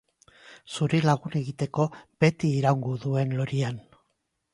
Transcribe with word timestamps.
Zuri 0.75 1.01
lagun 1.03 1.35
egiteko 1.39 1.85
beti 2.23 2.49
iraungo 2.61 2.95
duen 3.05 3.37
lorian. 3.41 3.79